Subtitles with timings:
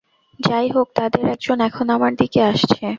[0.39, 2.85] যাইহোক, তাদের একজন এখন আমার দিকে আসছে।